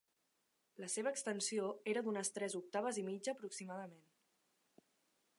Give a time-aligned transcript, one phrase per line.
[0.83, 4.01] La seva extensió era d'unes tres octaves i mitja aproximadament.